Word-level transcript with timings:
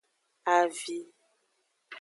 Avi. 0.55 0.99